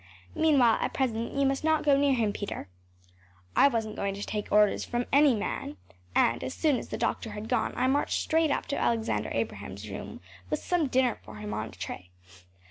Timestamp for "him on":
11.35-11.67